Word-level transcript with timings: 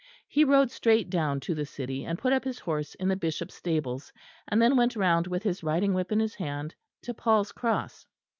He 0.27 0.43
rode 0.43 0.71
straight 0.71 1.11
down 1.11 1.41
to 1.41 1.53
the 1.53 1.63
city 1.67 2.05
and 2.05 2.17
put 2.17 2.33
up 2.33 2.43
his 2.43 2.57
horse 2.57 2.95
in 2.95 3.07
the 3.07 3.15
Bishop's 3.15 3.53
stables, 3.53 4.11
and 4.47 4.59
then 4.59 4.75
went 4.75 4.95
round 4.95 5.27
with 5.27 5.43
his 5.43 5.61
riding 5.61 5.93
whip 5.93 6.11
in 6.11 6.19
his 6.19 6.33
hand 6.33 6.73
to 7.03 7.13
Paul's 7.13 7.51
Cross. 7.51 8.07